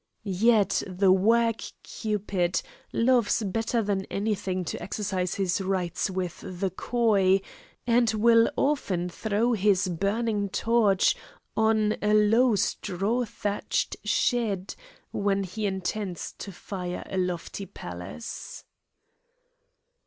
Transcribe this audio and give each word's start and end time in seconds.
Yet 0.23 0.81
the 0.87 1.11
wag 1.11 1.61
Cupid 1.83 2.63
loves 2.91 3.43
better 3.43 3.83
than 3.83 4.05
any 4.05 4.33
thing 4.33 4.65
to 4.65 4.81
exercise 4.81 5.35
his 5.35 5.61
rights 5.61 6.09
with 6.09 6.41
the 6.41 6.71
coy, 6.71 7.39
and 7.85 8.11
will 8.11 8.49
often 8.57 9.09
throw 9.09 9.53
his 9.53 9.87
burning 9.89 10.49
torch 10.49 11.15
on 11.55 11.97
a 12.01 12.15
low 12.15 12.55
straw 12.55 13.25
thatched 13.25 13.95
shed 14.03 14.73
when 15.11 15.43
he 15.43 15.67
intends 15.67 16.33
to 16.39 16.51
fire 16.51 17.03
a 17.07 17.19
lofty 17.19 17.67
palace. 17.67 18.63